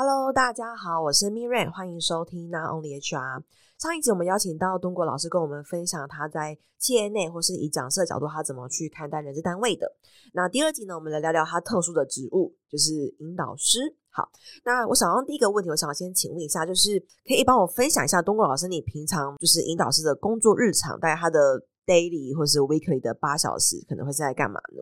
[0.00, 3.42] Hello，大家好，我是 Miriam，欢迎收听 Not Only HR。
[3.78, 9.90] 上一集我们邀请到东国老师跟我们分享他在企业内或是以讲师的角度，他怎么去看待人事单位的。
[10.32, 13.92] 那第二集呢，我们来聊聊他特殊的职务，就是引导师。
[14.10, 14.30] 好，
[14.64, 24.80] 那我想用第一个问题，我想先请问一下，就是可以帮我分享一下东国老师你平常就是引导师的工作日常，大概他的 daily 或是 weekly 的八小时，可能会是在干嘛呢？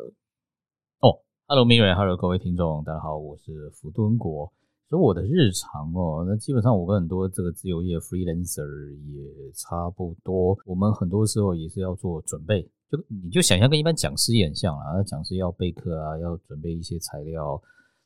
[1.00, 4.52] 哦，Hello Miriam，Hello 各位听众，大家好，我是福敦国。
[4.88, 10.56] 所以我的日常哦，那基本上我跟很多这个自由业 freelancer 也差不多。
[10.64, 17.60] 我们很多时候也是要做准备，就你就想象跟一般讲师也很像啊，讲师要备课啊，要准备一些材料。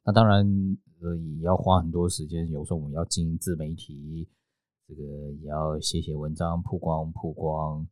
[0.06, 0.42] 那当然
[1.02, 4.26] 呃也要花很多时间，有时候我们要经营自媒体，
[4.88, 5.02] 这个
[5.42, 7.86] 也要写写文章曝光曝光，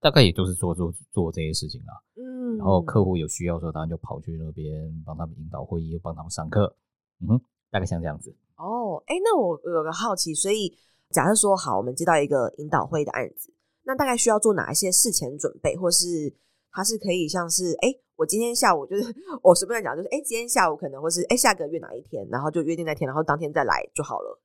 [0.00, 1.92] 大概也都是做做做这些事情啊。
[2.16, 6.74] 嗯，然后客户有需要的时候，当然就跑去那边帮他们引导会议，帮他们上课。
[7.20, 7.40] 嗯哼。
[7.72, 10.76] 大概像这样子哦，哎，那我有个好奇，所以
[11.10, 13.52] 假设说好，我们接到一个引导会的案子，
[13.84, 16.32] 那大概需要做哪一些事前准备，或是
[16.70, 19.12] 它是可以像是，哎，我今天下午就是
[19.42, 24.38] 我随便讲，就是哎，今天下午可能或是哎下个月哪一天，然后就约定那天，然后当天再来就好了。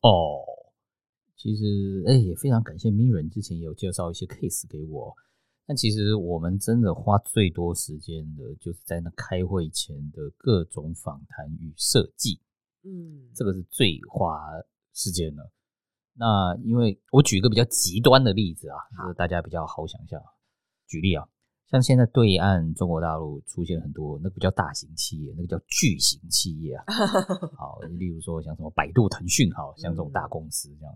[0.00, 0.40] 哦，
[1.36, 5.14] 其实哎也非常感谢 Miriam 之前有介绍一些 case 给我，
[5.66, 12.40] 但其实我们真的花最多时间的就是在那开会前的各种访谈与设计。
[12.84, 14.38] 嗯，这个是最花
[14.92, 15.50] 时间的。
[16.14, 20.20] 那因为我举一个比较极端的例子啊，就是大家比较好想象。
[20.86, 21.26] 举例啊，
[21.70, 26.84] 像现在对岸中国大陆出现很多那个不叫大型企业，那个叫巨型企业啊。
[27.56, 30.94] 好，例如说像什么百度、腾讯，好像这种大公司这样。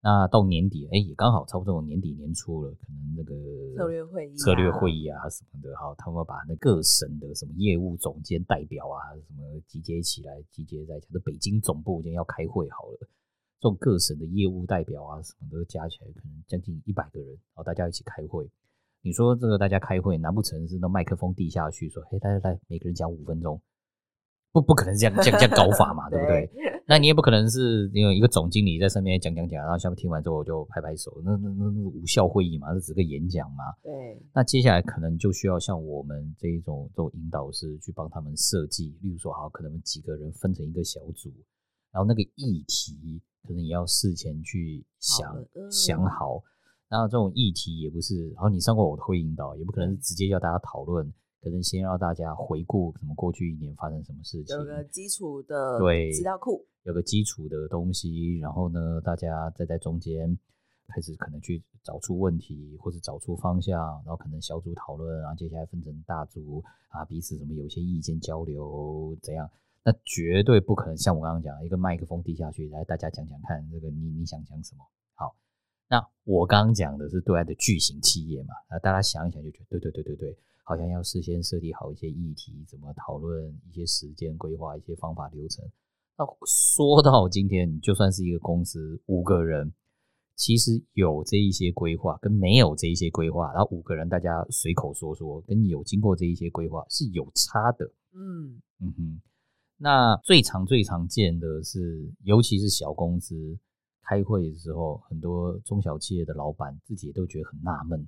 [0.00, 3.34] 那到年底，哎，也刚好差不多年底年初了，可能那个
[3.76, 12.98] 策略会议、策略会议啊什么的，好，他们把那各省的什么业务总监代表啊什么集结起来，集结在这北京总部，今天要开会好了，
[13.58, 18.48] 这种各省的业务代表啊什么的加起来，可能将近一百个人，然后，大家一起开会。
[19.02, 23.60] 你说这个大家开会，难不成是那麦克风递下去说，嘿，大家来，每个人讲五分钟？
[24.52, 26.50] 不，不可能这样这样这样搞法嘛，对不对？
[26.90, 33.64] 那你也不可能是因为一个总经理在上面讲讲讲，然后下面听完之后我就拍拍手，那那那那无效会议嘛，这只是个演讲嘛。
[33.82, 34.18] 对。
[34.32, 41.30] 那接下来可能就需要像我们这一种这种引导师去帮他们设计，例如说，好，可能几个人分成一个小组，
[41.92, 46.42] 然后那个议题可能也要事前去想好想好。
[46.88, 51.12] 然后这种议题也不是，然后你上过我的会引导，也不可能是直接要大家讨论。
[51.40, 60.36] 可能先让大家回顾什么过去一年发生什么事情，有个基础的对资料库，有个基础的东西，然后呢，大家再在中间
[60.88, 69.48] 开始可能去找出问题或者找出方向，然后可能小组讨论，然后接下来分成大组啊，彼此什么有些意见交流怎样？
[69.84, 74.84] 那绝对不可能像我刚刚讲一个麦克风递下去，来大家讲讲看，这个你你想讲什么？
[75.14, 75.36] 好，
[75.88, 80.38] 那我刚刚讲的是对外的巨型企业嘛，那大家想一想就觉得对对对对对。
[80.68, 85.64] 好像要事先设计好一些议题，怎么讨论一些时间规划、一些方法流程。
[86.18, 89.72] 那说到今天，你就算是一个公司五个人，
[90.36, 97.86] 其实有这一些规划跟没有这一些规划，然后五个人大家随口说说，跟有经过这一些规划是有差的。
[98.12, 99.22] 嗯嗯哼。
[99.78, 103.58] 那最常最常见的是，尤其是小公司
[104.02, 108.06] 开会的时候，很多中小企业的老板自己也都觉得很纳闷。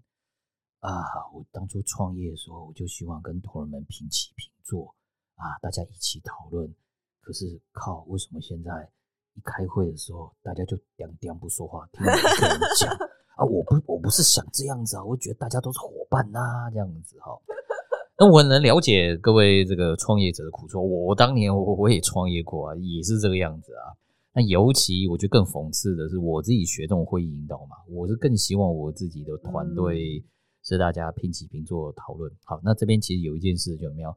[0.80, 0.90] 啊，
[1.34, 4.94] 我当初创业的时候，我就希望跟同仁们平起平坐
[5.36, 6.74] 啊，大家一起讨论。
[7.20, 8.88] 可是靠，为什么现在
[9.34, 12.90] 一开会的时候，大家就两两不说话，听一个人讲
[13.36, 13.44] 啊？
[13.44, 17.38] 我不，我不是想这样子啊，我觉得大家都是伙伴呐、啊，这样子哈。
[18.18, 20.82] 那我能了解各位这个创业者的苦衷。
[20.82, 23.92] 我我当年我我也创业过啊，也是这个样子啊。
[24.32, 30.24] 那尤其我觉得更讽刺的是，我自己学这种会议引导嘛，我是更希望我自己的团队。
[30.70, 32.30] 是大家平起平坐讨论。
[32.44, 34.16] 好，那这边其实有一件事，有没有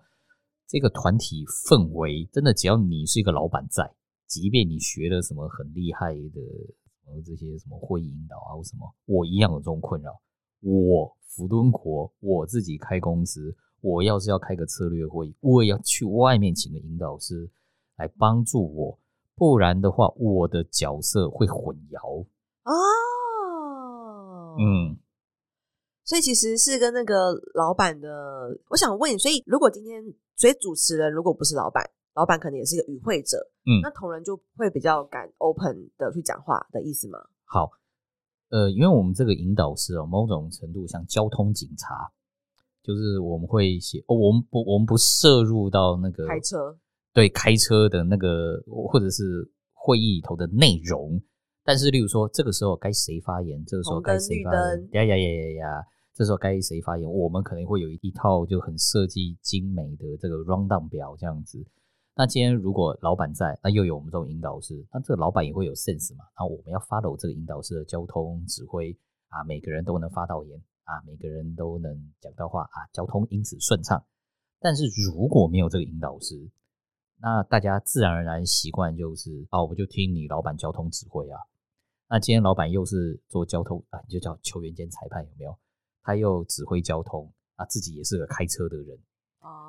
[0.68, 2.30] 这个团体氛围？
[2.32, 3.92] 真的，只要你是一个老板在，
[4.28, 6.42] 即便你学了什么很厉害的，
[7.08, 10.22] 呃，这些什么会议引导啊，或什么，我一样有这种困扰。
[10.62, 17.50] 我福敦国，我自己开公司，我要是要开个策略会议，我也要去外面请个引导师
[17.98, 19.00] 来帮助我，
[19.34, 22.24] 不然的话，我的角色会混淆。
[22.66, 24.98] 哦，嗯。
[26.06, 28.10] 所以其实是跟那个老板的，
[28.70, 30.04] 我想问你，所以如果今天，
[30.36, 31.84] 所以主持人如果不是老板，
[32.14, 37.18] 老板可能也是一个与会者，嗯，那同仁就会比较敢 open 的去讲话的意思吗？
[37.46, 37.72] 好，
[38.50, 42.12] 呃，因为我们这个引导师哦，某种程度像交通警察，
[42.84, 46.78] 就是我们会写，哦，我们不，我们不涉入到那个开车，
[47.14, 51.22] 对，开车的那个或者是会议里头的内容。
[51.66, 53.64] 但是，例如说，这个时候该谁发言？
[53.66, 54.90] 这个时候该谁发言？
[54.92, 55.88] 呀呀呀呀呀！
[56.14, 57.10] 这时候该谁发言？
[57.10, 61.66] 我们可能会有一套就很设计精美的这个 rundown 表这样子。
[62.16, 66.26] 那今天如果老板在，那又有我们这种引导师，那这个老板也会有 sense 嘛？
[66.38, 68.96] 那我们要 follow 这个引导师的交通指挥
[69.30, 74.04] 啊，每个人都能发到言啊，每个人都能讲到话啊，交通因此顺畅。
[74.60, 76.48] 但是如果没有这个引导师，
[77.22, 81.40] 那大家自然而然习惯就是啊，我就听你老板交通指挥啊。
[82.14, 85.58] 那今天老板又是做交通啊，你就叫球员兼裁判有没有？
[86.04, 88.96] 他又指挥交通啊，自己也是个开车的人，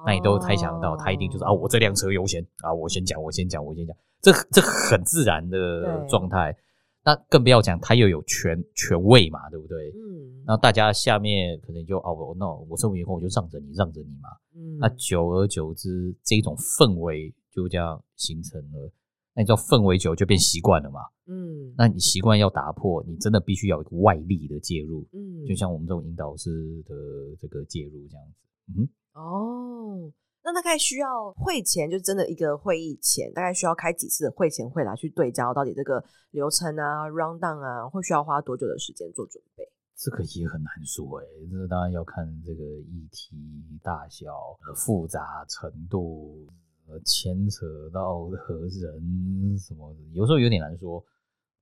[0.04, 6.54] 那你都猜想到，他一定就是啊，我这辆车优先啊，我先讲，我先讲，我先讲，这这很自然的状态。
[7.02, 9.88] 那更不要讲，他又有权权位嘛，对不对？
[9.92, 10.44] 嗯。
[10.44, 14.28] 那大家下面可能就哦，那我身为员工，我就让着你，让着你嘛。
[14.54, 14.76] 嗯。
[14.76, 18.92] 那久而久之，这种氛围就这样形成了。
[19.32, 21.00] 那你知道氛围久就变习惯了嘛？
[21.26, 25.06] 嗯，那你习惯要打破，你真的必须要有一个外力的介入。
[25.12, 26.94] 嗯，就像我们这种引导师的
[27.40, 28.34] 这个介入这样子。
[28.76, 30.12] 嗯，哦，
[30.42, 39.66] 那大概需要会前，就真的一个会议前，大概需要开几次的会前会来去对焦，到底这个流程啊、round down 啊，会需要花多久的时间做准备？
[39.96, 43.36] 这个也很难说诶、欸，这当然要看这个议题
[43.82, 44.34] 大小、
[44.76, 46.46] 复杂程度。
[46.86, 51.02] 呃，牵扯到和人什么的，有时候有点难说。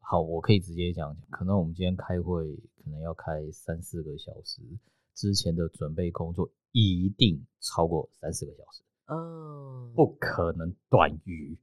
[0.04, 2.44] 好，我可以直接讲，可能我们今天开会，
[2.84, 4.60] 可能要开三四个小时，
[5.14, 8.82] 之前的准备工作一定超过三四个小时。
[9.06, 11.56] 嗯，不可能短于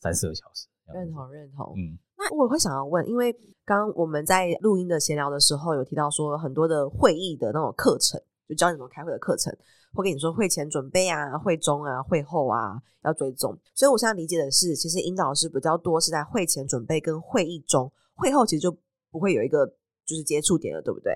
[0.00, 0.66] 三四个小时。
[0.92, 1.74] 认同，认同。
[1.76, 3.32] 嗯，那我会想要问，因为
[3.64, 9.56] 刚刚我们在录音的闲聊的时候，有提到说很多的会议的那种课程，就教你们开会的课程。
[9.94, 13.56] 会跟你说会前准备啊，会中啊，会后啊，要追踪。
[13.74, 18.76] 所以我现在理解的是，其实引导师比较多是在会前准备跟会议中，会后其实就
[19.10, 19.64] 不会有一个
[20.04, 21.12] 就是接触点了，对不对？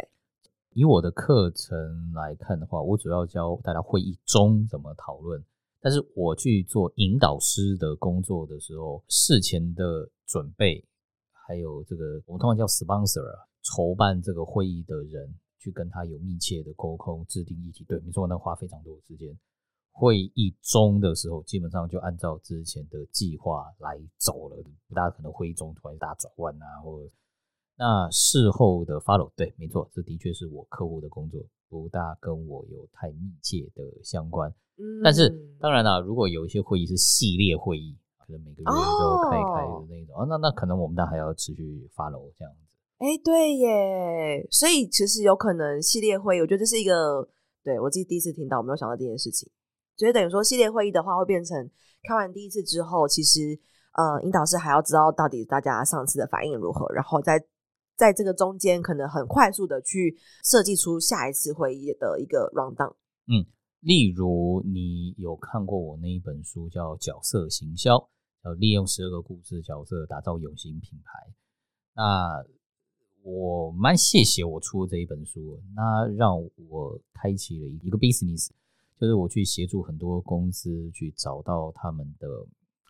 [0.75, 1.77] 以我的课程
[2.15, 5.45] 来看的话，我主要教大家会议中怎么讨论。
[5.81, 10.85] 但是我去做引导师的工作的时候，事前的准备，
[11.33, 13.23] 还有这个我们通常叫 sponsor，
[13.63, 15.35] 筹办这个会议的人。
[15.59, 17.85] 去跟他有密切的沟通，制定议题。
[17.85, 19.37] 对，没错，那花非常多的时间。
[19.91, 24.57] 会议中的时候，基本上就按照之前的计划来走了，
[24.89, 27.11] 不大可能会议中突然大转弯啊，或者
[27.77, 29.31] 那事后的 follow。
[29.35, 34.49] 对，没错，这的确是我客户的工作，不大跟我有太密切的相关。
[34.77, 35.29] 嗯，但是
[35.59, 42.55] 当然啦，如果有一些会议是系列会议，可能每个月都开开的那种，哦，那那可能我们那还要持续 follow 这样。
[42.99, 47.29] 哎，对耶，所以其实有可能系列会议，我觉得这是一个，
[47.63, 49.49] 对，我自己第一次听到，我没有想到这件事情。
[49.97, 51.71] 所以等于说系列会议的话，会变成
[52.03, 53.59] 开完第一次之后，其实
[53.93, 57.41] 呃，引导师还要知道到底大家上次的反应如何，然后在
[57.97, 62.95] 在这个中间，可能很快速的去设计出下一次会议的一个 rundown。
[63.27, 63.47] 嗯，
[63.81, 67.95] 例如你有看过我那一本书叫《角色行销》，
[68.45, 71.33] 要利用十二个故事角色打造有形品牌。
[71.95, 72.45] 那
[73.29, 78.49] 我蛮谢谢我出的这一本书，那让我开启了一个 business，
[78.99, 82.27] 就是我去协助很多公司去找到他们的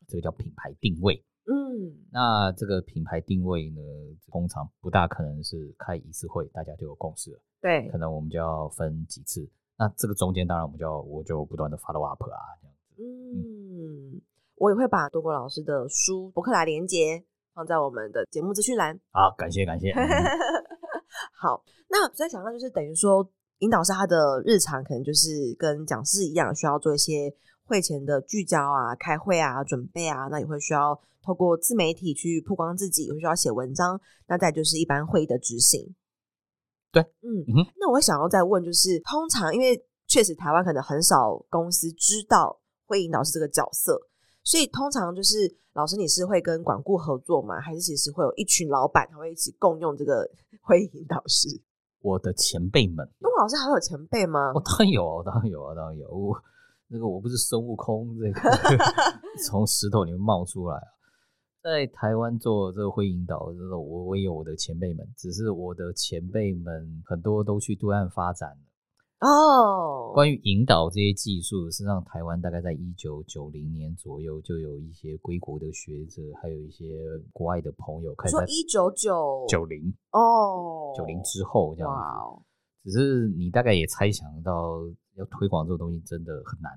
[0.07, 1.21] 这个叫品牌定位。
[1.47, 3.83] 嗯，那这个品牌定位呢，
[4.31, 7.41] 通常不大可能是开一次会大家就有共识了。
[7.61, 9.51] 对，可能我们就要分几次。
[9.77, 13.03] 那这个中间当然我们就要我就不断的 follow up 啊，这样子。
[13.03, 14.21] 嗯，嗯
[14.55, 17.25] 我也会把多国老师的书博客来连结。
[17.59, 18.97] 放在我们的节目资讯栏。
[19.11, 19.93] 好，感谢感谢。
[21.35, 27.35] 好，那我在想到就是等于说，引导师他的日常可能就是跟讲师一样，需要做一些
[27.65, 34.01] 会前的聚焦啊、开会啊、准备啊，那也会需要透过自媒体去曝光自己，也会需要写文章。
[34.29, 35.97] 那再就是一般会议的执行。
[36.93, 37.67] 对，嗯嗯。
[37.81, 44.01] 那我想要再问，就是通常因为确实台湾可能很少公司知道会引导师这个角色。
[44.49, 45.37] 所以通常就是
[45.75, 47.61] 老师，你是会跟管顾合作吗？
[47.61, 50.27] 还是其实会有一群老板他会一起共用这个
[50.65, 51.61] 会议引导师？
[52.01, 54.51] 我的前辈们，东老师还有前辈吗？
[54.55, 56.09] 我、哦、当然有啊，当然有啊，当然有。
[56.09, 56.35] 我
[56.87, 58.41] 那个我不是孙悟空，这个
[59.47, 60.89] 从石头里面冒出来啊。
[61.63, 68.57] 在台湾做这个会议引导，这个我我也有我的前辈们，只是我的前辈们很多都去对岸发展。
[69.21, 76.85] 哦，关于引导这些技术，实际上台湾大概在一九九零年左右就有一些归国的学者，还有一些
[77.33, 78.31] 国外的朋友开始。
[78.31, 81.93] 说一九九九零哦，九零之后这样
[82.85, 84.83] 只是你大概也猜想到，
[85.17, 86.73] 要推广这个东西真的很难。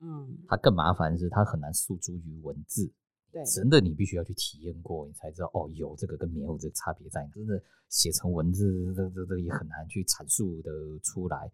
[0.00, 2.92] 嗯，它更麻烦的是它很难诉诸于文字，
[3.30, 7.30] 对，真的你必须要去体验过，你才知道哦，有这个跟没有这个差别在哪。
[7.30, 10.70] 真的写成文字，这这这也很难去阐述的
[11.04, 11.48] 出来。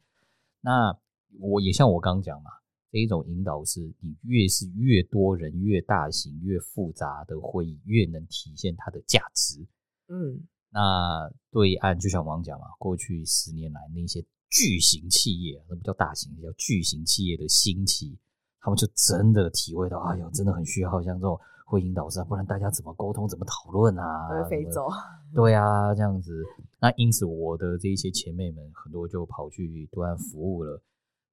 [0.60, 0.96] 那
[1.40, 2.50] 我也像我刚讲嘛，
[2.90, 9.66] 这一种引导是，你越是越多人、越大型、越复杂的会议，越能体现它的价值。
[10.08, 18.18] 嗯，那对岸就像我刚讲嘛，过去十年来那些巨型企业，那不叫大型，叫巨型企业的兴起。
[18.62, 24.28] 他们就真的体会到，哎呦，真的很需要像这种会引导师啊，不然大家怎么沟通、怎么讨论啊？
[24.28, 24.86] 会飞走。
[25.34, 26.44] 对啊，这样子。
[26.80, 30.82] 那因此，我的这一些前辈们很多就跑去对岸服务了。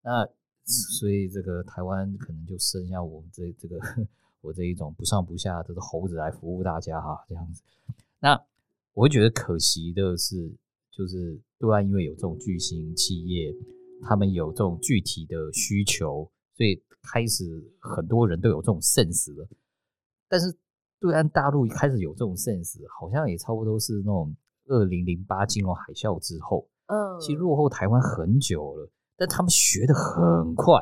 [0.03, 0.27] 那
[0.65, 3.79] 所以，这个台湾可能就剩下我们这这个
[4.41, 7.63] 我这一种不上不下的猴子来服务大家哈，这样子。
[8.19, 8.39] 那
[8.93, 10.51] 我会觉得可惜的是，
[10.91, 13.53] 就是对岸因为有这种巨型企业，
[14.01, 16.81] 他们有这种具体的需求，所以。
[17.09, 19.47] 开始很多人都有这种 sense 了，
[20.27, 20.53] 但是
[20.99, 24.35] 对岸大陆开始有这种 sense，好像也差不多是那种
[24.67, 30.73] 二零零八金融海啸之后，嗯，其实落后台湾很久了，但他们学的很快，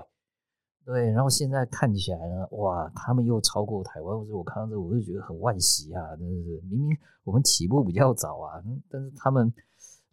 [0.85, 9.53] 对，然后现在看起来呢，哇，他们又超过台湾，或者我看到这，我就觉得很惋惜啊，真的是，明明我们起步比较早啊，但是他们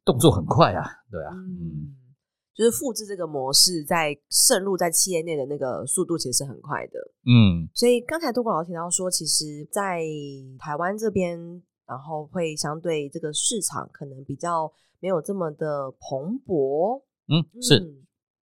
[0.04, 1.96] 动作很快啊，对啊，嗯。
[2.54, 7.68] 就是复制这个模式，在渗入在企业内的那个速度其实是很快的，嗯。
[7.74, 10.02] 所以刚才多国老师提到说，其实，在
[10.58, 17.78] 台湾这边，然后会相对这个市场可能比较没有这么的蓬勃，嗯，是，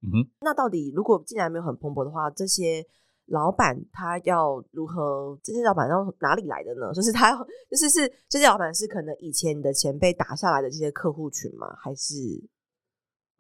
[0.03, 0.31] 嗯哼。
[0.41, 2.85] 那到底如果既然没有很蓬勃的话，这些
[3.27, 5.39] 老板他要如何？
[5.43, 6.93] 这些老板要哪里来的呢？
[6.93, 11.77] 就是他要，就是是这些老板是可能以前你的前辈打下来的这些客户群吗？
[11.81, 12.15] 还是？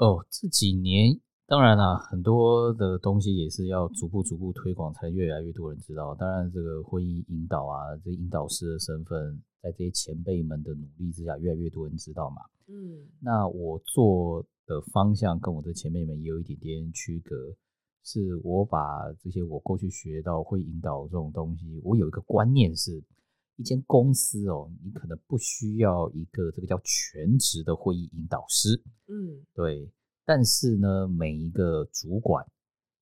[0.00, 6.14] 哦，这几年当然啦，很多的东西也是要逐步逐步推广，才越来越多人知道。
[6.14, 12.40] 当然，这个会议引导啊，这引导师的身份，在这些前辈们的努力之下，越来越多人知道嘛。
[12.68, 17.36] 嗯，那我做的方向跟我的前辈们也有一点点区隔，
[18.02, 23.02] 是我把这些我过去学到会引导这种东西，我有一个观念是，
[23.60, 29.86] 一间公司哦，你可能不需要一个这个叫全职的会议引导师，嗯，对。
[30.24, 32.42] 但是呢，每一个主管，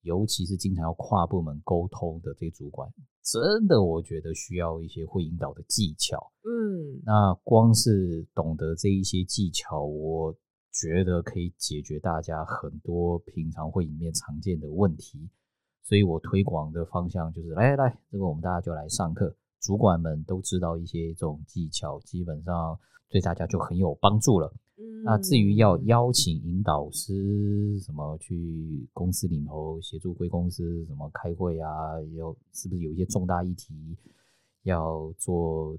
[0.02, 7.00] 尤其是经常要跨部门沟通的这些主管，真的我觉得需要一些会引导的技巧，嗯。
[7.04, 10.34] 那光是懂得这一些技巧，我
[10.72, 15.28] 觉得可以解决大家很多平常会议里面常见的问题。
[15.84, 19.36] 所以我推广的方向就是，来来来，这个我们大家就来上课。
[19.60, 24.52] 主管们都知道一些这种技巧，基本上对大家就很有帮助了。
[24.76, 33.74] 嗯，那至于要邀请引导师什么去公司里头协助贵公司什么开会啊，有是不是有一些重大议题
[34.62, 35.76] 要做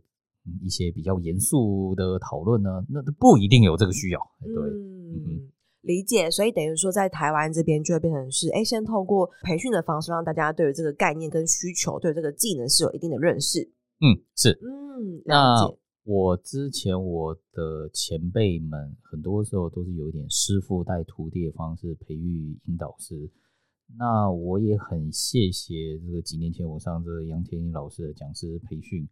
[0.62, 2.86] 一些比较严肃的讨论呢？
[2.90, 4.20] 那不一定有这个需要。
[4.42, 6.30] 对，嗯，嗯理解。
[6.30, 13.62] 所以等于说，在台湾这边就会变成是，哎，先透过培训的方式，让大家对于这个概念跟需求，对于这个技能是有一定的认识。
[14.02, 15.70] 嗯，是，嗯，那
[16.04, 23.30] 我之前我的前辈们很多时候都是有一点师傅带徒弟的方式培育引导师。
[23.98, 29.08] 那我也很谢谢这个几年前我上这个杨天一老师的讲师培训，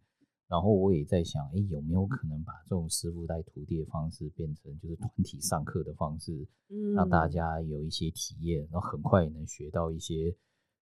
[0.48, 10.36] 然后我也在想，哎，有没有可能把这种师傅带徒弟的方式变成就是团体上课的方式，嗯，让大家有一些体验，然后很快也能学到一些。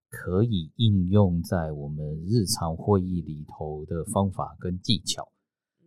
[0.08, 5.28] 可以应用在我们日常会议里头的方法跟技巧，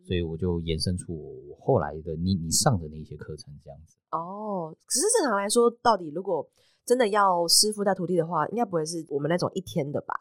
[0.06, 1.16] 所以我就延伸出
[1.50, 3.96] 我后来的你你上的那些课程这样子。
[4.12, 6.46] 哦，可是正常来说，到底如果
[6.86, 10.14] 真的要师傅带徒弟的话，应该不会是我们那种一天的吧？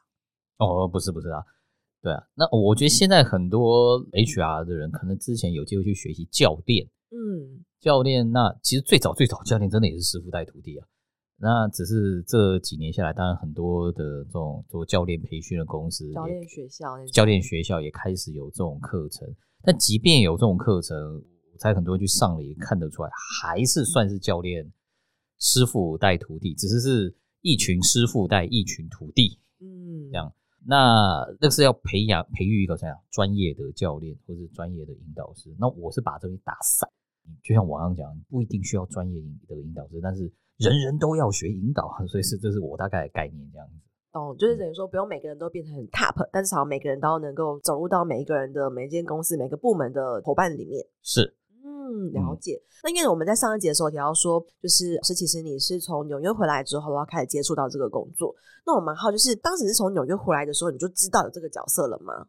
[0.58, 1.44] 哦，不是不是啊，
[2.08, 10.86] 对啊，那我觉得现在很多 HR 的人可能之前有机会去学习教练，嗯，教练，那其实最早最早教练真的也是师傅带徒弟啊。
[11.36, 19.28] 那只是这几年下来，当然很多的这种做教练培训的公司，教练学校，教练学校也开始有这种课程。
[19.62, 20.96] 但即便有这种课程，
[21.52, 23.10] 我猜很多人去上了也看得出来，
[23.42, 24.72] 还是算是教练
[25.38, 30.32] 师傅带徒弟，只是是一群师傅带一群徒弟，嗯，这样。
[30.68, 35.48] 那那是要培养培育一个怎样专业的教练或是专业的引导师。
[35.58, 36.88] 那我是把这东西打散，
[37.42, 40.30] 就像我刚刚讲，不一定需要专业的引导师，但是。
[40.58, 43.74] 人人都要学引导， 所以是这是我大概的概念这样子。
[44.10, 50.84] 哦，就是等于说不用每个人都变成很 top，但至少每个人都能够走入到每一个人的每一间公司、每个部门的伙伴里面。
[51.00, 51.32] 是，
[51.88, 52.54] 嗯，了解。
[52.54, 58.34] 嗯、那因为我们在上一节的时候提到说，就是是其实你是从纽约回来之后然后开始接触到这个工作。
[58.66, 62.26] 那我蛮好，就是当时是从纽约回来的时候，你就知道有这个角色了吗？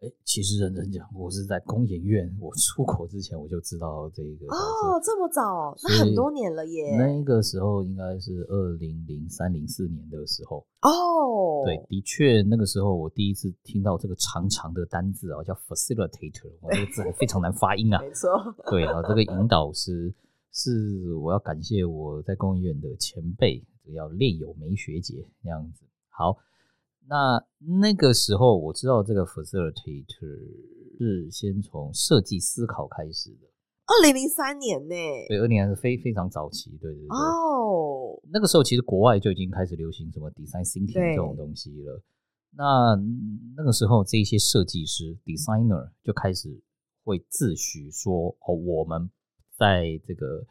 [0.00, 6.98] 哎，其实认真讲，我是在工研院，我出国之前我就知道这个哦，这么早，那很多年了耶。
[6.98, 17.98] 那个时候应该是二零零三零四年的时候哦，对，的确那个时候我第一次听到这个长长的单字啊，叫 facilitator，我这个字还非常难发音啊。
[18.02, 18.28] 没错，
[18.68, 20.14] 对啊，这个引导师
[20.52, 25.86] 是我要感谢我在工研院的前辈，这个叫练友梅学姐这样子。
[26.10, 26.36] 好。
[27.08, 27.40] 那
[27.80, 33.46] 那个时候我知道这个 facilitator 是先从设计思考开始的。
[33.86, 34.94] 二零零三年呢？
[35.28, 37.08] 对，二零还是非非常早期，对对对。
[37.08, 42.02] 哦，那个时候其实国外就已经开始流行什么 design thinking 这种东西了。
[42.50, 42.96] 那
[43.56, 46.60] 那个时候这些设计师 designer 就开始
[47.04, 49.10] 会自诩说：“哦，我们
[49.56, 50.44] 在这个。”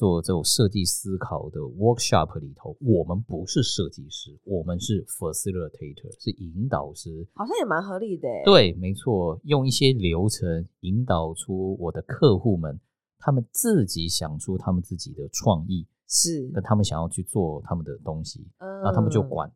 [0.00, 8.26] 做这种设计思考的 workshop 里头，我们不是设计师，我们是 facilitator，是引导师，好像也蛮合理的。
[8.46, 12.80] 对，没错，用一些流程引导出我的客户们，
[13.18, 19.52] 他们自己想出他们自己的创意，是，那他们想要去做他们的东西，嗯，那他们就管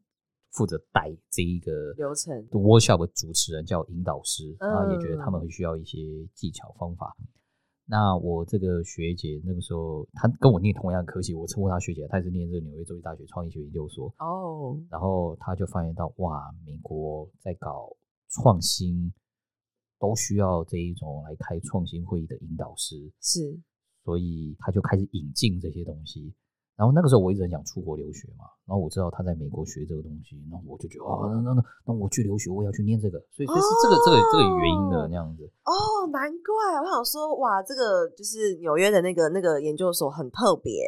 [0.53, 2.35] 负责带这一个流程。
[2.51, 5.99] workshop 的主持人叫引导师，嗯，啊，也觉得他们会需要一些
[6.35, 7.17] 技巧方法。
[7.87, 14.09] 那我这个学姐那个时候，她跟我念同样的科系，我称呼她学姐，她也是念这个纽约州立大学创意学研究所。
[14.19, 14.27] 哦、
[14.73, 17.95] oh.，然后她就发现到，哇，美国在搞
[18.31, 19.13] 创新，
[19.99, 23.13] 都需要这一种来开创新会议的引导师。
[23.21, 23.61] 是，
[24.03, 26.33] 所以她就开始引进这些东西。
[26.77, 35.47] 然后那个时候我一直很想出国留学嘛，然后我知道他在美国学这个东西，那我就觉得哦，那那那那我去留学，我也要去念这个，所以所以是这个、哦、这个这个原因的那样子。
[35.63, 40.83] 哦，难怪我想说，哇，这个就是纽约的那个那个研究所很特别，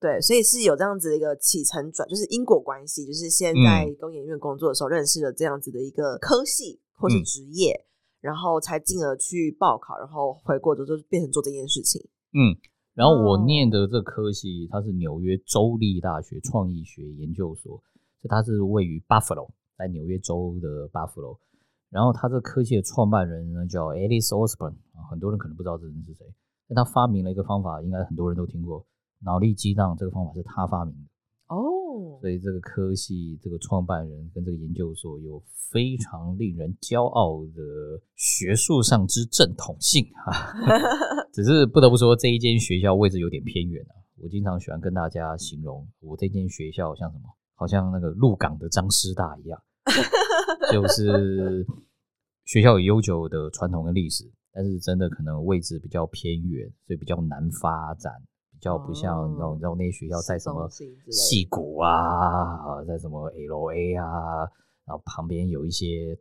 [0.00, 7.84] 对，所以是有这样子的一个起承转，就是因果关系，就是先在工研院工作的时候认识了这样子的一个科系或是职业，嗯、
[8.22, 12.00] 然后才进而去报考，然后回国之后就变成做这件事情。
[12.32, 12.56] 嗯。
[13.00, 17.82] 然后我念的这科系，它是纽约州立大学创意学研究所，
[18.22, 21.38] 就它是位于 Buffalo，在纽约州的 Buffalo。
[21.88, 26.26] 然后它这科系的创办人呢叫 Alice Osborn 啊，很多人可能不知道这人是谁，
[26.68, 28.84] 但他发明了一个方法，应该很多人都听过，
[29.24, 31.09] 脑力激荡这个方法是他发明的。
[31.90, 40.54] 哦，所以这个科系这个创办人跟这个研究所有非常令人骄傲的学术上之正统性啊，
[41.34, 43.94] 只是不得不说这一间学校位置有点偏远啊。
[44.22, 47.24] 我经常喜欢跟大家形容，我这间学校像什么，
[47.54, 49.60] 好像那个鹿港的张师大一样，
[50.70, 51.66] 就是
[52.44, 58.12] 学校有悠久的传统跟历史，但是真的可能位置比较偏远，所以比较难发展。
[58.60, 60.68] 比较不像你知道，你知道那些学校在什么
[61.08, 64.44] 戏谷啊，在什么 LA 啊，
[64.84, 66.14] 然后旁边有一些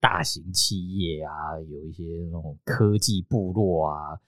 [0.00, 4.18] 大型企业啊，有一些那种科技部落啊，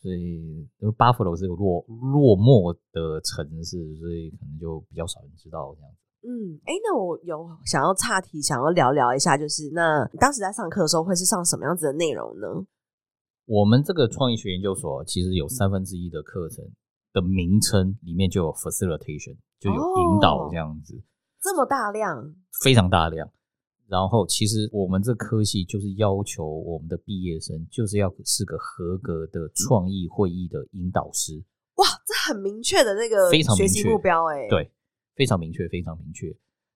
[0.00, 0.36] 所以
[0.78, 5.98] 因为巴佛罗是个落落寞的城市，所以可能就比较少人知道这样子。
[6.22, 12.46] 嗯，哎，那我有想要岔题，想要聊聊一下，就是那你当时在上课的时候会是上什么样子的内容呢？
[13.46, 16.64] 我们这个创意学研究所其实有三分之一的课程。
[17.12, 21.02] 的名称里面就有 facilitation，就有引导这样子，哦，
[21.40, 23.30] 这么大量，非常大量。
[23.88, 31.42] 然后其实我们这科系就是要求我们的毕业生就是要是个合格的创意会议的引导师。
[31.74, 34.70] 哇，这很明确的那个学习目标哎，对，
[35.16, 36.28] 非常明确，非常明确。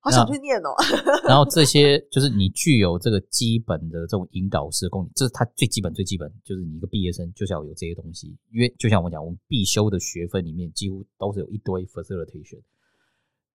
[0.05, 0.69] 好想去念哦！
[1.27, 8.37] 然后这些就是你具有这个基本的这种引导式功能，这是它最基本、最基本，就是你一个毕业生就是要有这些东西。
[8.53, 12.61] 因为就像我讲，我们必修的学分里面几乎都是有一堆 facilitation，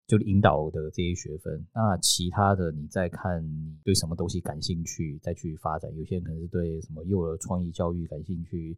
[0.07, 1.63] 就是引导的这些学分。
[1.71, 5.95] 那其他的你再看你对什么东西感兴趣，再去发展。
[5.95, 8.75] 有些人可能是对什么幼儿创意教育感兴趣。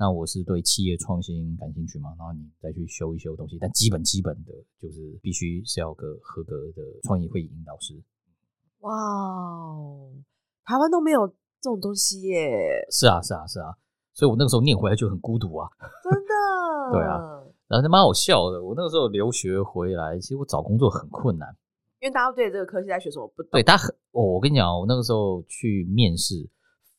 [0.00, 8.02] 那我是对企业创新感兴趣嘛，然后你再去修一修东西，但基本基本的就是必须是要个合格的创意会议引导师。
[8.78, 10.10] 哇哦，
[10.64, 12.82] 台湾都没有这种东西耶！
[12.90, 13.76] 是啊，是啊，是啊，
[14.14, 15.68] 所以我那个时候念回来就很孤独啊，
[16.02, 16.32] 真的。
[16.96, 17.20] 对啊，
[17.68, 18.64] 然后他蛮好笑的。
[18.64, 21.54] 我那个时候留学回来，其实我找工作很困难，
[22.00, 23.50] 因为大家对这个科系在学什么不懂。
[23.52, 26.48] 对，大家很，哦，我跟你讲，我那个时候去面试。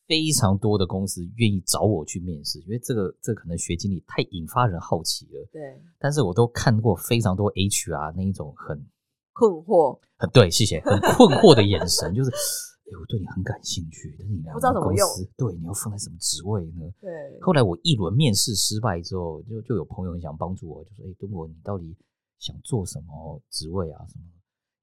[0.07, 5.47] 非常多的公司愿意找我去面试，因为这个这个可能学经历太引发人好奇了。
[5.51, 5.61] 对，
[5.99, 8.85] 但是我都看过非常多 HR 那一种很
[9.33, 16.91] 困惑，很对，谢谢，很困惑的眼神，就是哎，我对你很感兴趣，但是你来我们公司，对，你要放在什么职位呢？
[16.99, 17.09] 对。
[17.39, 21.95] 后来我一轮面试失败之后，就就有朋友很想帮助我，就说：“哎，敦国，你到底
[22.37, 24.05] 想做什么职位啊？
[24.07, 24.25] 什么？”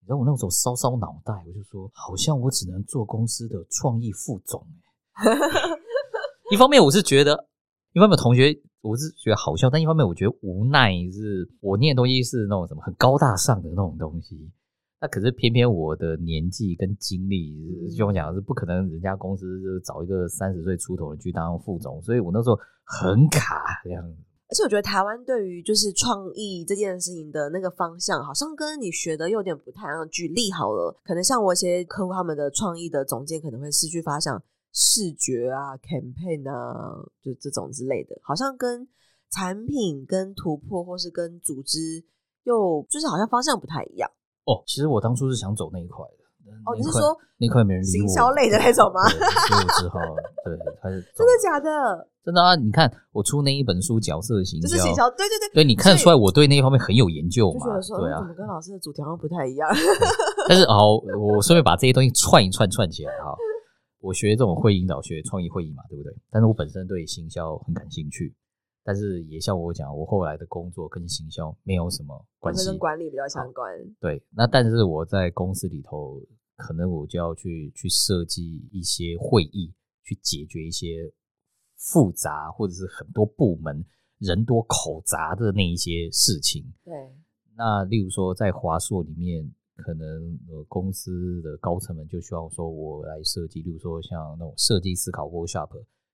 [0.01, 4.67] 你知道我那时候烧烧脑袋，我就说，好像我只能做公司的创意副总。
[6.51, 7.47] 一方面我是觉得，
[7.93, 14.51] 一方面同学我是觉得好笑，但一方面我觉得无奈，是我念东西是那种什么很高大上的那种东西。
[15.01, 17.55] 那可是偏偏我的年纪跟经历，
[17.97, 24.03] 就我讲是不可能，人家公司就找一个三十岁出头的去当副总，所以我那时候很卡这样。
[24.51, 30.09] 而且我觉得台湾对于就是创意这件事情的那个方向，好像跟你学的有点不太一样。
[30.09, 38.87] 举例好了，可能像我一些客户，他们的创意的总监可能会失去发想视觉啊、campaign 啊，就这种之类的，好像跟
[39.31, 42.05] 产品、跟突破或是跟组织，
[42.45, 44.11] 又就是好像方向不太一样。
[44.45, 46.25] 哦，其实我当初是想走那一块的。
[46.65, 48.07] 哦，你是说那块没人理我？
[48.07, 49.07] 行销类的那种吗？
[49.09, 50.01] 所以我只好
[50.45, 52.09] 对，他是 真的假的？
[52.25, 52.55] 真的啊！
[52.57, 57.65] 你看我出那一本书《角色行销》，就是行销，对对对，对，你看得出来我对那一方面很有研究嘛？
[57.65, 59.69] 对啊，怎么跟老师的主题好像不太一样？
[60.49, 63.37] 但是哦，我顺便把这些东西串一串串起来哈。
[64.01, 66.15] 我学这种会引导，学创意会议嘛，对不对？
[66.31, 68.35] 但是我本身对行销很感兴趣。
[68.85, 73.69] 但是也像我讲，我后来的工作跟行销没有什么关系，跟管理比较相关。
[74.01, 76.19] 对，那但是我在公司里头，
[76.57, 81.13] 可能我就要去去设计一些会议，去解决一些
[81.77, 83.85] 复杂或者是很多部门
[84.21, 86.65] 人多口杂的那一些事情。
[86.83, 86.95] 对，
[87.59, 95.71] 那例如说在华硕里面，可能呃公司的高层们就需要说我来设计，例如说像那种设计思考 workshop，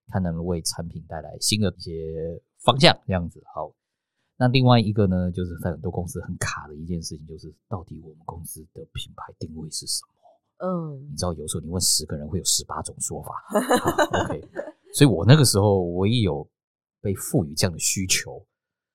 [0.09, 2.43] 看能不能为产品带来新的一些。
[2.65, 3.71] 方向这样子好，
[4.39, 10.67] 那另外一个呢，就是在很多公司很卡的一件事情，就是到底我们公司的品牌定位是什么？
[10.67, 13.35] 嗯，你知道有时候你问十个人会有十八种说法。
[13.51, 14.41] 好 OK，
[14.95, 16.49] 所以我那个时候我也有
[17.03, 18.43] 被赋予这样的需求，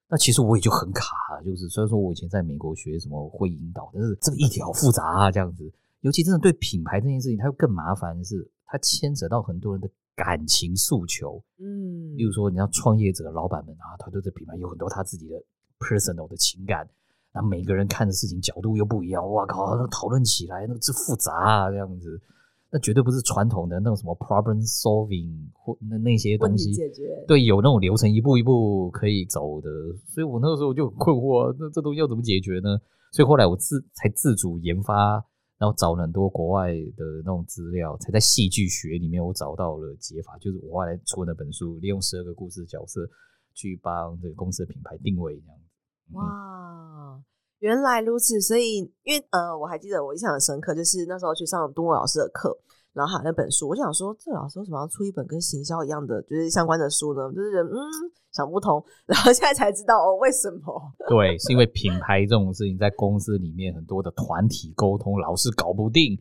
[0.09, 9.89] 那其实我也就很卡，就是虽然说我以前在美国学什么会引导，但是这个议题好复杂啊，这样子，尤其真的对品牌这件事情，它又更麻烦的是，它牵扯到很多人的。
[10.15, 15.41] 感情诉求，嗯，例如说，你要创业者、老板们啊，他对这品牌有很多他自己的
[15.79, 16.85] personal 的情感，
[17.31, 22.21] 那每个人看的事情角度又不一样，哇靠，那讨论起来那个是复杂啊，这样子，
[22.71, 29.69] 那绝对不是传统的那种什么 problem solving 或那那些东西解决，对，有那种流程一步一步可以走的，
[30.07, 32.77] 所以我那个时候就很困惑，那这东西要怎么解决呢？
[33.11, 35.25] 所以后来我自才自主研发。
[35.59, 43.01] 然后找了很多国外的那种资料，才在戏剧学里面我找到了解法，就是我后来出那本书，利用十二个故事角色
[43.53, 46.15] 去帮这个公司的品牌定位这样子。
[46.15, 47.21] 哇，
[47.59, 48.39] 原来如此！
[48.41, 52.57] 所以因为呃，我还记得我印象很深刻，就是那时候去上东国老师的课。
[52.91, 57.31] 然后还有那本书，我想说，这老师为什么要出一本跟行销一样的，就是相关的书呢？
[57.31, 57.77] 就是嗯
[58.31, 60.81] 想不通，然后现在才知道哦，为什么？
[61.07, 66.17] 对，是因为品牌这种事情在公司里面很多的团体沟通老是搞不定。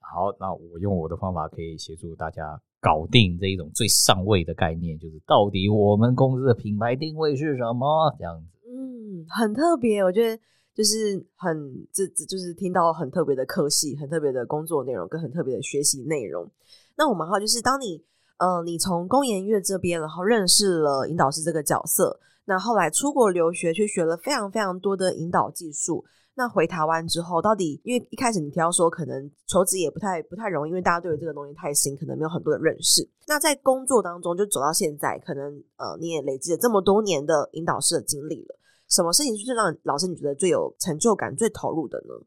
[0.00, 8.16] 好，那我用我的方法可以协助大家搞定这一种最上位的概念，就是到底我们公司的品牌定位是什么？
[8.18, 10.42] 这样子，嗯，很特别，我觉得。
[10.78, 10.94] 就是
[11.34, 16.48] 很这这就是听到很特别的课系，很特别的工作内容跟很特别的学习内容。
[16.96, 18.00] 那我们好，就是当你
[18.38, 26.04] 呃你从工研院这边，然后认识了引导师这个角色，那后来出国留学去学了非常非常多的引导技术。
[26.36, 33.02] 那回台湾之后，到底因为一开始你提到说可能求职也不太不太容易，因为大家对于这个东西太新，可能没有很多的认识。
[33.26, 38.54] 那在工作当中就走到现在，可能呃你也累积了这么多年的引导师的经历了。
[38.88, 42.26] 什么事情是最让老师你觉得最有成就感、最投入的呢？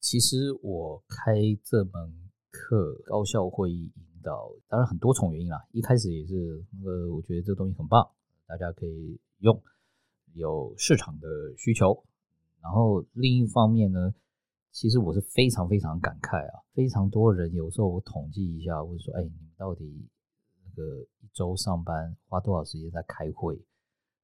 [0.00, 5.62] 其实我开这门课高效会议引导，当然很多重原因啦。
[5.72, 8.06] 一开始也是那个，我觉得这东西很棒，
[8.46, 9.62] 大家可以用，
[10.32, 12.02] 有市场的需求。
[12.62, 14.14] 然后另一方面呢，
[14.72, 20.08] 其实我是非常非常感慨啊，非常多人有时候我统计一下，或者说，哎，你们到底
[20.64, 23.62] 那个一周上班花多少时间在开会？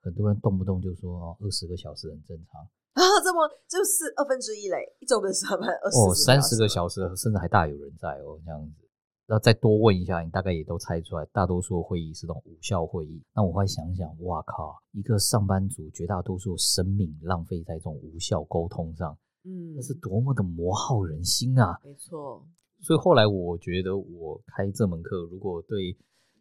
[0.02, 2.60] 很多人动不动就说哦，二十个小时很正常
[2.92, 8.88] 啊，这么就是二分之一嘞，一周不是上班二十哦，三十个小时甚至还大有人在哦，这样子。
[9.26, 13.22] 然后再多问一下，你大概也都猜出来，大多数会议是那种无效会议。
[13.32, 21.78] 那我会想想，哇靠，一个上班族绝大多数生命浪费在这种无效沟通上，嗯，那是多么的磨耗人心啊！
[21.84, 22.44] 没错。
[22.80, 25.96] 所以后来我觉得，我开这门课，如果对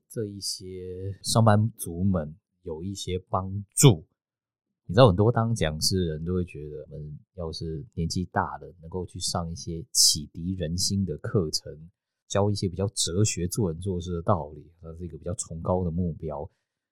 [0.09, 2.35] 这一些上班族们。
[2.69, 4.05] 有一些帮助，
[4.85, 11.89] 你知道很多当讲师的人都会觉得，我们要是年纪大了，能够去上一些启迪人心的课程，
[12.27, 16.47] 教一些比较哲学做人做事的道理，它是一个比较崇高的目标。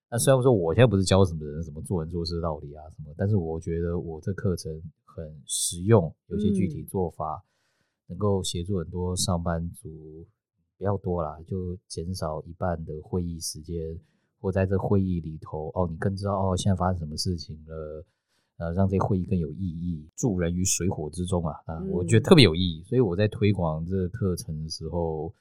[0.09, 7.43] 那虽然说我现在不是教什么人什么做人做事道理啊什么，但是我觉得我这课程很实用，有些具体做法
[8.07, 10.25] 能够协助很多上班族，
[10.77, 13.99] 不要多啦，就减少一半的会议时间，
[14.39, 18.06] 或在这会议里头哦，你更知道哦现在发生什么事情了，
[18.58, 25.34] 呃，让这个会议更有意义，助人于水火之中啊啊，我觉得特别有意义，所以我在推广这个课程的时候。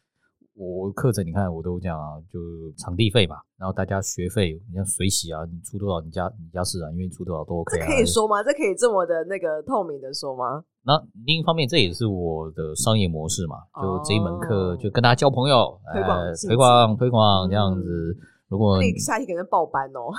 [0.59, 2.41] 我课程你看我都这样啊，就
[2.79, 7.85] 场地费嘛，然后大家学费，你像水洗啊，你出多少你家你家是啊，因为你出多少都 OK 啊。
[7.87, 8.43] 这可以说吗？
[8.43, 10.65] 这可以这么的那个透明的说吗？
[10.83, 18.17] 那另一方面，这也是我的商业模式嘛，就这一门课就跟大家交朋友，推广推广推广这样子。
[18.49, 20.13] 如果你下一个人报班哦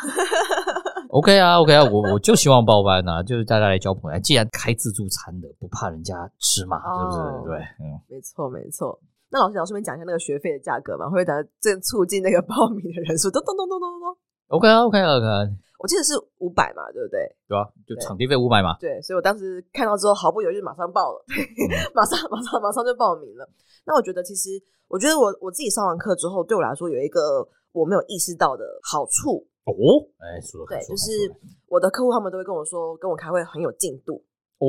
[1.09, 4.19] ，OK 啊 OK 啊，我我就希望报班啊，就是大家来交朋友。
[4.19, 7.47] 既然开自助餐的，不怕人家吃嘛，是不是？
[7.47, 8.99] 对，嗯，没错没错。
[9.29, 11.05] 那老师，老师，顺便讲一下那个学费的价格嘛？
[11.05, 13.31] 会不会等下这促进那个 报名的人数？
[13.31, 14.17] 咚咚咚咚咚咚。
[14.49, 15.25] OK 啊，OK 啊，OK。
[15.79, 17.19] 我记得是五百嘛，对不对？
[17.47, 18.75] 对啊，就场地费五百嘛。
[18.79, 23.47] 对，所以我当时看到之后毫不犹豫，马上报了，嗯、马上马上马上就报名了。
[23.85, 24.49] 那我觉得，其实
[24.87, 29.71] 我觉得我我自己上完课之后，对我来说有一个我没有意识到的好处哦。
[30.17, 31.11] 哎，说对，就是
[31.67, 34.23] 我的客户他们都会跟我说，跟我开会很有进度。
[34.59, 34.65] 哦，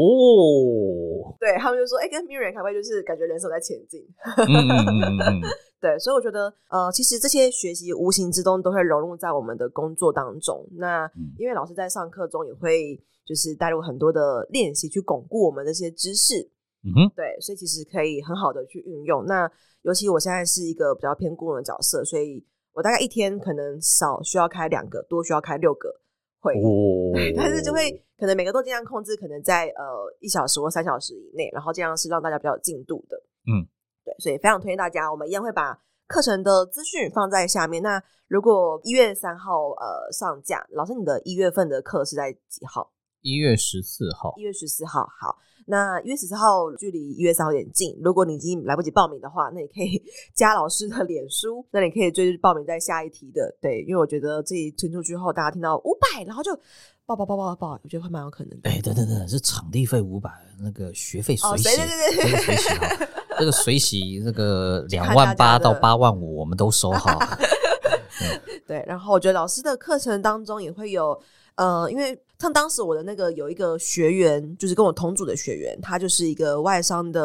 [1.40, 4.06] 对他们就说，哎、欸，跟 Miriam 开会就是感觉人手在前进。
[4.37, 5.40] 嗯、
[5.80, 10.68] 对，所以我觉得，呃，其实这些学习无形之中都会融入在我们的工作当中。
[10.72, 16.50] 那因为老师在上课中也会就是带入很多的练习去巩固我们这些知识。
[16.84, 19.24] 嗯哼，对，所以其实可以很好的去运用。
[19.24, 19.50] 那
[19.82, 22.44] 尤其我现在是一个比较偏顾问的角色，所以
[22.79, 25.93] 我大概一天可能少需要开两个，多需要开六个。
[26.38, 29.85] 会，哦、对， 但是就会可能每个都尽量控制，可能在呃
[30.21, 33.21] 一小时或三小时以内，然后这样是让大家比较有进度的。
[33.51, 33.67] 嗯，
[34.05, 37.83] 对，所以非常推荐大家，我们一样会把课程的资讯放在下面。
[37.83, 42.88] 那如果一月三号呃上架，老师你的一月份的课是在几号？
[43.22, 44.35] 一月十四号。
[44.37, 45.38] 一月十四号，好。
[45.70, 50.02] 那一月十四号距离一月三号有点近，如果你已经来不及报名的话，那你可以
[50.35, 53.54] 加老师的脸书，那你可以追报名在下一题的。
[53.61, 56.59] 对，因为我觉得这一推出去后，大家听到五百，然后就
[57.04, 58.70] 报报报报报，我觉得会蛮有可能的。
[58.70, 63.07] 哎，等等等，是场地费五百，那个学费水洗，对对对对，水洗哈，
[63.38, 67.18] 这个水洗这个两万八到八万五，我们都收好。
[68.66, 71.20] 对，然后我觉得老师的课程当中也会有。
[71.59, 77.21] 呃，因为像当时我的那个有一个学员，就是跟我同组的学员，他就是一个外商的，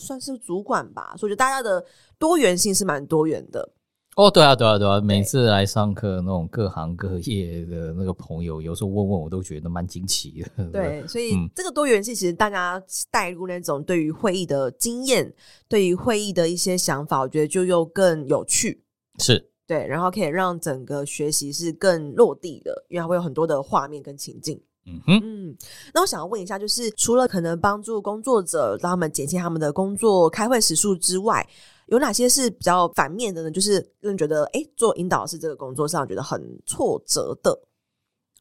[0.00, 1.82] 算是主管吧，所以就大家的
[2.18, 3.72] 多元性是蛮多元的。
[4.16, 10.64] 哦，对啊，对啊，对啊，每次来上课，那种各行各业的那个朋友，有时候问问我都觉得蛮惊奇的。
[10.72, 12.82] 对， 所以这个多元性其实大家
[13.12, 15.32] 带入那种对于会议的经验，
[15.68, 18.82] 对于会议的一些想法，我觉得就又更有趣。
[19.18, 19.50] 是。
[19.66, 24.60] 对，然后可以让整个学习是更落地的，因为它会有很多的画面跟情境。
[24.88, 25.56] 嗯哼，嗯，
[25.92, 31.44] 那我想要问一下，就是除了可能帮助工作者让他们减轻他们的工作开会时数之外，
[31.86, 33.50] 有哪些是比较反面的呢？
[33.50, 37.58] 就是让人觉得，哎，做引导师这个工作上觉得很挫折的。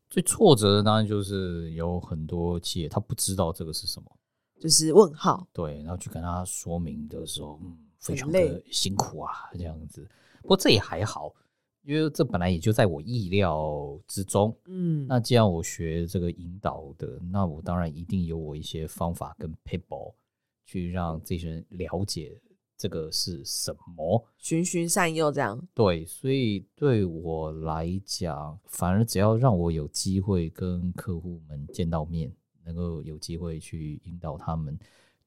[0.08, 4.12] 最挫折的当然就是有很多企业他不知道这个是什么，
[4.60, 5.48] 就是问号。
[5.52, 10.08] 对，然后去跟他说明的时候，嗯，非常的辛苦啊，这样子。
[10.45, 11.34] 不过这也还好，
[11.81, 14.55] 因为这本来也就在我意料之中。
[14.67, 20.13] 嗯，那既然我学这个引导的，那我当然一定有我一些方法跟 people，
[20.63, 22.39] 去让这些人了解
[22.77, 25.60] 这个是什么，循循善诱这样。
[25.73, 32.31] 对，所以对我来讲，反而只要让我有机会跟客户们见到面，
[32.63, 34.77] 能够有机会去引导他们。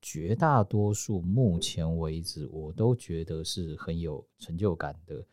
[0.00, 5.24] 绝大多数目前为止，我都觉得是很有成就感的。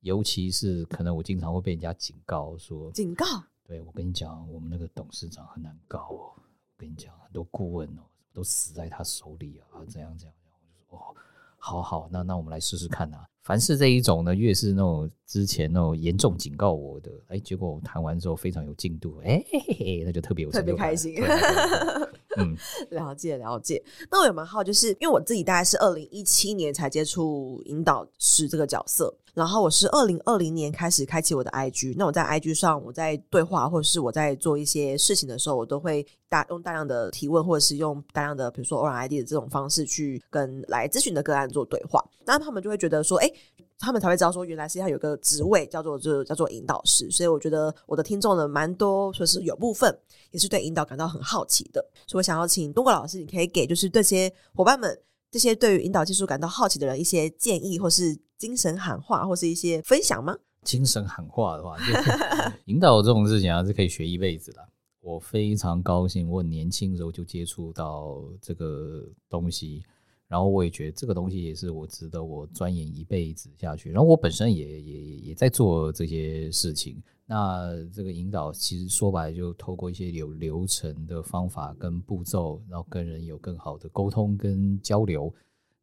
[0.00, 3.26] 尤其是可能我经常会被人家警告说：“警告，
[3.68, 6.32] 对，我跟你讲，我们那个董事长很难搞哦。
[6.36, 11.14] 我跟你讲，很多顾问哦都死在他手里啊，这样这样。”我就说：“哦，
[11.58, 13.26] 好好，那那我们来试试看啊。
[13.42, 21.14] 凡是这一种呢，越是那种之前那种严重警告我的，哎，结果我谈完之后非常有进度，哎嘿嘿嘿，那就特别有成就感，特别开心。”
[22.90, 23.82] 了解了解。
[24.10, 31.94] 那我有蛮好，就是因为我自己大概是二零一七年才接触引导师这个角色，然后我是二零二零年开始开启我的 IG。
[31.96, 42.04] 那我在 IG 上，我在对话或者是我在做一些事情的时候，我都会大用大量的提问，或者是用大量的比如说 ORID 的这种方式去跟来咨询的个案做对话。
[42.24, 43.30] 那他们就会觉得说，哎。
[43.80, 49.98] 他们才会知道说，原来是要有个职位叫做就叫做引导师，所以我觉得我的听众呢蛮多，说是有部分
[50.30, 54.96] 也是对引导感到很好奇的，所以我想要请东国老师，你可以给就是这些伙伴们，
[55.30, 60.36] 这些对于引导技术感到好奇的人一些建议，或是精神喊话，或是一些分享吗？
[60.62, 61.84] 精神喊话的话，就
[62.66, 64.60] 引导这种事情啊，是可以学一辈子的。
[65.00, 69.82] 我非常高兴，我年轻时候就接触到这个东西，
[70.30, 73.90] 然后我也觉得这个东西也是我值得我钻研一辈子下去。
[73.90, 77.02] 然后我本身也也也在做这些事情。
[77.26, 85.34] 那这个引导其实说白了，就透过一些有流程的方法跟步骤，然后跟人有更好的沟通跟交流。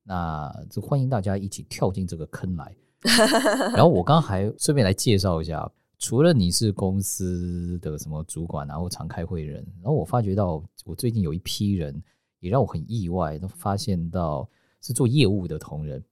[0.03, 2.73] 那就欢迎大家一起跳进这个坑来。
[3.75, 5.69] 然后我刚刚还顺便来介绍一下。
[5.99, 11.99] 除了你是公司的什么主管，然后常开会人，然后我发觉到我最近有一批人
[12.47, 14.49] 也让我很意外，都发现到
[14.81, 16.03] 是做业务的同仁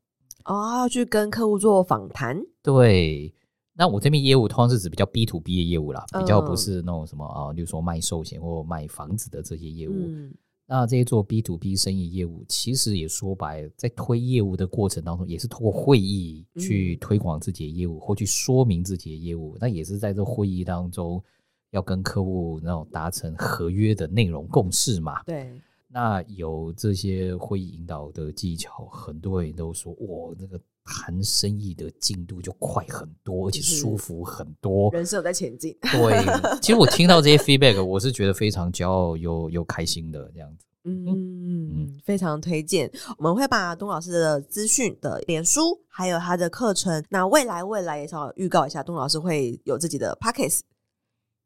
[0.43, 2.39] 哦，要去跟客户做访谈。
[2.61, 3.33] 对，
[3.73, 9.93] 那我这边业务通常是指比较 B to B 的业务啦，比较不是那种什么啊，比如说卖寿险或卖房子的这些业务。
[9.93, 10.33] 嗯
[10.67, 19.55] 那这些做 B to B 生意业务，其实也说白，在推业务的过程当中，也是通过会议去推广自己的业务，或去说明自己的业务。
[19.61, 21.23] 那也是在这会议当中，
[21.69, 25.21] 要跟客户那种达成合约的内容共识嘛。
[25.21, 25.53] 对。
[25.95, 30.61] 那有这些会议引导的技巧，很多人都说，哇，那个。
[30.87, 34.91] 谈生意的进度就快很多，而且舒服很多。
[34.91, 35.75] 人生有在前进。
[35.81, 36.23] 对，
[36.61, 40.65] 其实我听到这些 feedback，我是觉得非常骄傲又又开心的这样子。
[40.83, 42.87] 嗯嗯嗯，非常推荐。
[43.17, 47.03] 我们会把东老师的资讯的脸书，还有他的课程。
[47.09, 50.59] 那未来未来也想预告一下，东老师会有自己的 podcast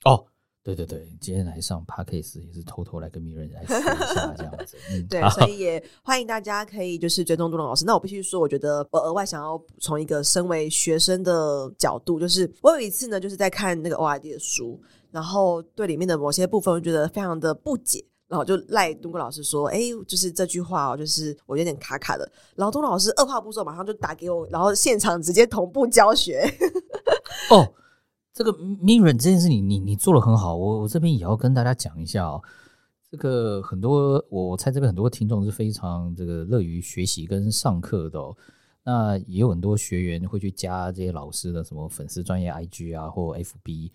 [0.03, 0.25] 哦。
[0.75, 4.77] 对对对，今天来上 Podcast 也是偷偷来跟 Miriam 来说一下这样子。
[4.91, 7.85] 嗯、对，所以也欢迎大家可以就是追踪东东老师。
[7.85, 14.79] 那我必须说，我觉得我额外想要补充一个身为学生的角度，就是我有一次呢，就是在看那个 OID 的书，
[15.09, 26.47] 然后对里面的某些部分，我觉得非常的不解，然后就赖东哥老师说：“哎，就是这句话哦，就是我有点卡卡的。”然后东老师二话不说，马上就打给我，然后现场直接同步教学。
[27.49, 27.73] 哦。
[28.33, 32.41] 这个 mirror 这件事情，你你做得很好，我我这边也要跟大家讲一下哦。
[33.11, 38.37] 这个很多，我猜这边很多听众是非常这个乐于学习跟上课的哦。
[38.83, 43.91] 那也有很多学员会去加这些老师的什么粉丝专业 IG 啊或 FB。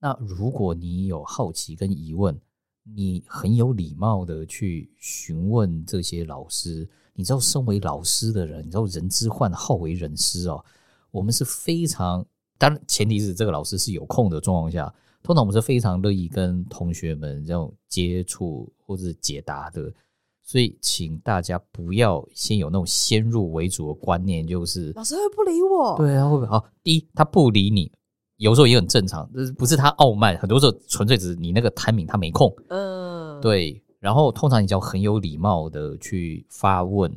[0.00, 2.36] 那如果你有好奇跟疑问，
[2.82, 6.88] 你很有礼貌的去询问这些老师。
[7.14, 10.62] 你知道，身为老师的人，你知道人之患好为人师哦。
[11.12, 12.26] 我们是非常。
[12.58, 14.92] 当然，前提是这个老师是有空的状况下，
[15.22, 19.92] 通常我们是非常乐意跟同学们这种接触或者是解答的。
[20.42, 25.96] 所以，请大家不要先有那种先入为主的观念，就是老师会不理我。
[25.96, 26.46] 对啊，会不会？
[26.46, 27.90] 好，第一，他不理你，
[28.36, 32.54] 有时候也很正常，不是他傲慢，很多时候纯粹只是你那个 timing 他没空。
[32.68, 33.82] 嗯，对。
[33.98, 37.12] 然后，通常你就要很有礼貌的去发问，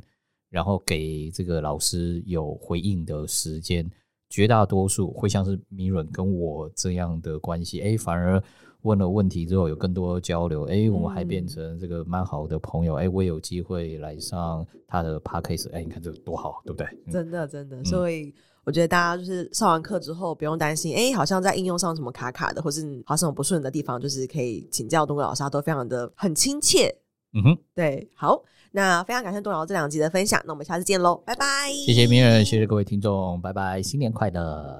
[0.50, 3.88] 然后给这个老师有回应的时间。
[4.30, 8.42] 绝大多数会像是 Miriam 跟我这样的关系，哎，反而
[8.84, 16.88] 问了问题之后有更多交流，哎，我们还变成这个蛮好的朋友，哎，我也有机会来上他的 podcast，哎，你看这个多好，对不对？
[17.12, 26.96] 真的，真的，所以我觉得大家就是上完课之后不用担心，哎，好像在应用上什么卡卡的，或是好像什么不顺的地方，就是可以请教东哥老师，他都非常的很亲切。
[27.34, 28.44] 嗯哼，对，好。
[28.72, 31.72] 那非常感谢东老这两集的分享，那我们下次见喽，拜拜！
[31.86, 34.80] 谢谢 Miriam，谢谢各位听众，拜拜，新年快乐！